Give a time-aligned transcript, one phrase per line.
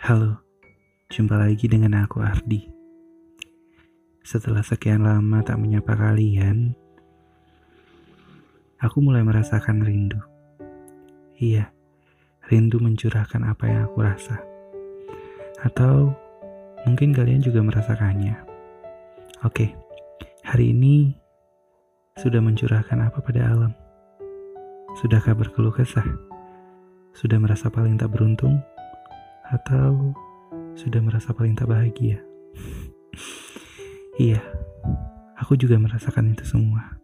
[0.00, 0.32] Halo,
[1.12, 2.64] jumpa lagi dengan aku Ardi.
[4.24, 6.72] Setelah sekian lama tak menyapa kalian,
[8.80, 10.16] aku mulai merasakan rindu.
[11.36, 11.68] Iya,
[12.48, 14.40] rindu mencurahkan apa yang aku rasa.
[15.60, 16.16] Atau
[16.88, 18.40] mungkin kalian juga merasakannya.
[19.44, 19.76] Oke,
[20.48, 21.12] hari ini
[22.16, 23.76] sudah mencurahkan apa pada alam?
[24.96, 26.08] Sudahkah berkeluh kesah?
[27.12, 28.64] Sudah merasa paling tak beruntung?
[29.50, 30.14] Atau
[30.78, 32.22] sudah merasa paling tak bahagia?
[34.22, 34.38] iya,
[35.34, 37.02] aku juga merasakan itu semua.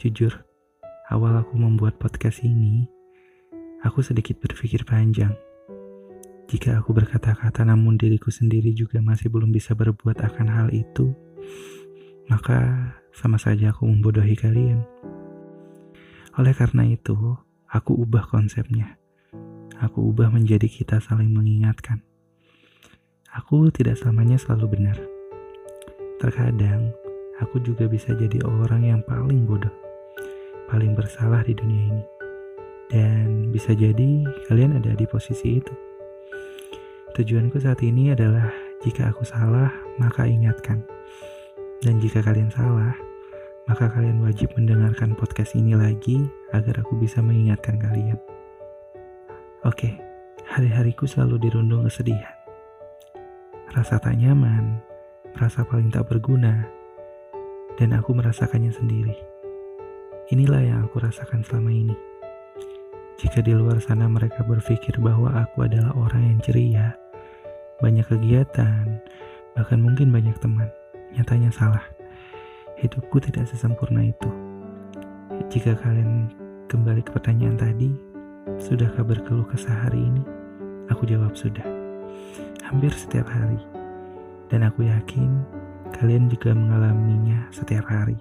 [0.00, 0.32] Jujur,
[1.12, 2.88] awal aku membuat podcast ini,
[3.84, 5.36] aku sedikit berpikir panjang.
[6.48, 11.12] Jika aku berkata-kata namun diriku sendiri juga masih belum bisa berbuat akan hal itu,
[12.32, 14.80] maka sama saja aku membodohi kalian.
[16.40, 17.36] Oleh karena itu,
[17.68, 18.96] aku ubah konsepnya
[19.80, 22.04] aku ubah menjadi kita saling mengingatkan.
[23.34, 24.98] Aku tidak selamanya selalu benar.
[26.22, 26.94] Terkadang,
[27.42, 29.72] aku juga bisa jadi orang yang paling bodoh,
[30.70, 32.04] paling bersalah di dunia ini.
[32.92, 35.74] Dan bisa jadi kalian ada di posisi itu.
[37.14, 38.50] Tujuanku saat ini adalah
[38.86, 40.82] jika aku salah, maka ingatkan.
[41.82, 42.94] Dan jika kalian salah,
[43.66, 46.20] maka kalian wajib mendengarkan podcast ini lagi
[46.52, 48.18] agar aku bisa mengingatkan kalian.
[49.64, 49.96] Oke,
[50.44, 52.36] hari-hariku selalu dirundung kesedihan.
[53.72, 54.76] Rasa tak nyaman,
[55.32, 56.68] merasa paling tak berguna,
[57.80, 59.16] dan aku merasakannya sendiri.
[60.28, 61.96] Inilah yang aku rasakan selama ini.
[63.16, 66.92] Jika di luar sana mereka berpikir bahwa aku adalah orang yang ceria,
[67.80, 69.00] banyak kegiatan,
[69.56, 70.68] bahkan mungkin banyak teman,
[71.16, 71.88] nyatanya salah.
[72.84, 74.28] Hidupku tidak sesempurna itu.
[75.48, 76.28] Jika kalian
[76.68, 78.13] kembali ke pertanyaan tadi,
[78.44, 80.20] Sudahkah berkeluh kesah hari ini?
[80.92, 81.64] Aku jawab sudah.
[82.60, 83.56] Hampir setiap hari.
[84.52, 85.40] Dan aku yakin
[85.96, 88.20] kalian juga mengalaminya setiap hari.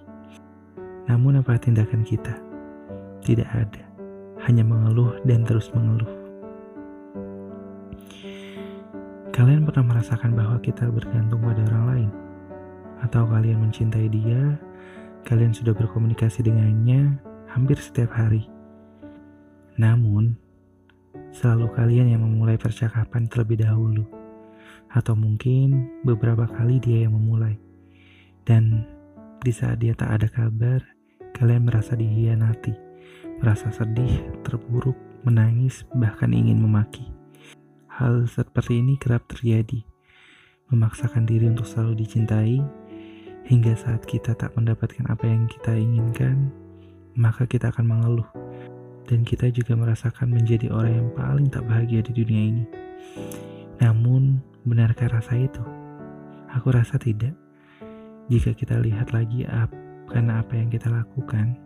[1.11, 2.39] Namun apa tindakan kita?
[3.19, 3.83] Tidak ada.
[4.47, 6.07] Hanya mengeluh dan terus mengeluh.
[9.35, 12.11] Kalian pernah merasakan bahwa kita bergantung pada orang lain?
[13.03, 14.55] Atau kalian mencintai dia,
[15.27, 17.19] kalian sudah berkomunikasi dengannya
[17.51, 18.52] hampir setiap hari
[19.73, 20.37] namun,
[21.33, 24.05] selalu kalian yang memulai percakapan terlebih dahulu.
[24.93, 27.57] Atau mungkin beberapa kali dia yang memulai.
[28.45, 28.85] Dan
[29.41, 30.85] di saat dia tak ada kabar,
[31.33, 32.77] kalian merasa dihianati,
[33.41, 34.95] merasa sedih, terburuk,
[35.25, 37.09] menangis, bahkan ingin memaki.
[37.89, 39.81] Hal seperti ini kerap terjadi,
[40.69, 42.61] memaksakan diri untuk selalu dicintai,
[43.49, 46.53] hingga saat kita tak mendapatkan apa yang kita inginkan,
[47.17, 48.42] maka kita akan mengeluh
[49.07, 52.65] dan kita juga merasakan menjadi orang yang paling tak bahagia di dunia ini.
[53.83, 55.63] Namun, benarkah rasa itu?
[56.55, 57.35] Aku rasa tidak.
[58.31, 59.67] Jika kita lihat lagi ap,
[60.07, 61.59] karena apa yang kita lakukan,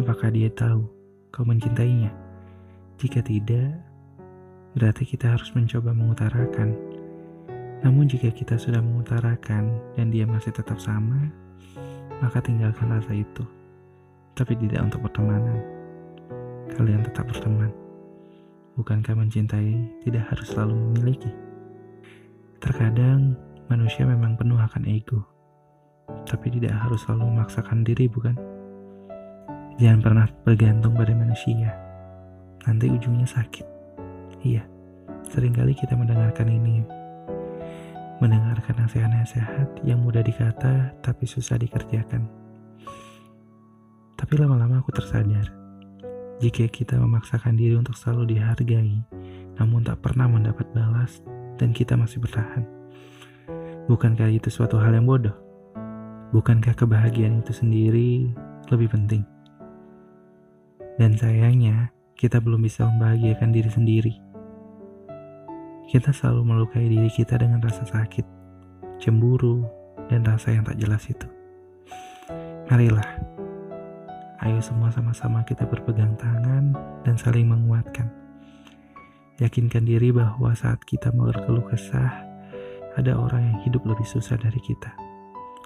[0.00, 0.88] apakah dia tahu
[1.28, 2.08] kau mencintainya?
[2.96, 3.76] Jika tidak,
[4.72, 6.72] berarti kita harus mencoba mengutarakan.
[7.84, 11.28] Namun jika kita sudah mengutarakan dan dia masih tetap sama,
[12.24, 13.44] maka tinggalkan rasa itu.
[14.32, 15.73] Tapi tidak untuk pertemanan
[16.74, 17.70] kalian tetap berteman.
[18.74, 21.30] Bukankah mencintai tidak harus selalu memiliki?
[22.58, 23.38] Terkadang
[23.70, 25.22] manusia memang penuh akan ego,
[26.26, 28.34] tapi tidak harus selalu memaksakan diri, bukan?
[29.78, 31.70] Jangan pernah bergantung pada manusia,
[32.66, 33.66] nanti ujungnya sakit.
[34.42, 34.66] Iya,
[35.30, 36.82] sering kali kita mendengarkan ini,
[38.18, 42.26] mendengarkan nasihat-nasihat yang mudah dikata tapi susah dikerjakan.
[44.14, 45.63] Tapi lama-lama aku tersadar,
[46.44, 49.00] jika kita memaksakan diri untuk selalu dihargai,
[49.56, 51.24] namun tak pernah mendapat balas,
[51.56, 52.68] dan kita masih bertahan,
[53.88, 55.32] bukankah itu suatu hal yang bodoh?
[56.36, 58.28] Bukankah kebahagiaan itu sendiri
[58.68, 59.24] lebih penting?
[61.00, 64.14] Dan sayangnya, kita belum bisa membahagiakan diri sendiri.
[65.88, 68.26] Kita selalu melukai diri kita dengan rasa sakit,
[69.00, 69.64] cemburu,
[70.12, 71.24] dan rasa yang tak jelas itu.
[72.68, 73.33] Marilah
[74.44, 78.12] Ayo semua sama-sama kita berpegang tangan dan saling menguatkan.
[79.40, 82.12] Yakinkan diri bahwa saat kita berkeluh kesah,
[82.92, 84.92] ada orang yang hidup lebih susah dari kita.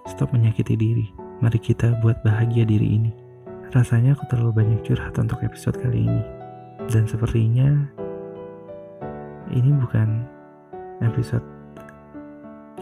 [0.06, 1.10] Stop menyakiti diri.
[1.42, 3.10] Mari kita buat bahagia diri ini.
[3.74, 6.22] Rasanya aku terlalu banyak curhat untuk episode kali ini.
[6.86, 7.82] Dan sepertinya
[9.50, 10.22] ini bukan
[11.02, 11.42] episode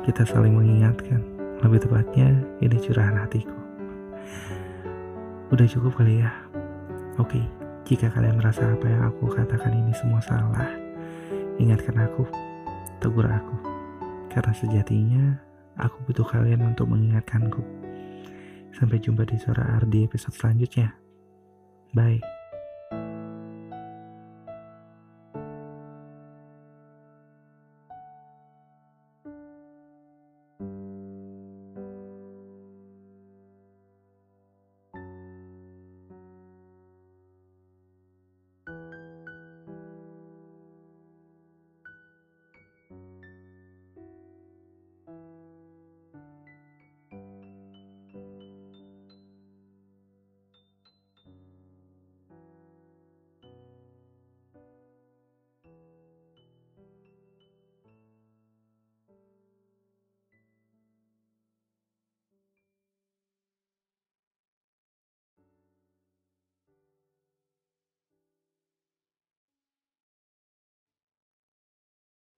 [0.05, 1.25] kita saling mengingatkan.
[1.65, 3.57] Lebih tepatnya, ini curahan hatiku.
[5.47, 6.31] Udah cukup kali ya?
[7.23, 7.39] Oke,
[7.87, 10.75] jika kalian merasa apa yang aku katakan ini semua salah,
[11.63, 12.27] ingatkan aku,
[12.99, 13.57] tegur aku.
[14.27, 15.39] Karena sejatinya,
[15.79, 17.63] aku butuh kalian untuk mengingatkanku.
[18.75, 20.93] Sampai jumpa di suara Ardi episode selanjutnya.
[21.95, 22.36] Bye.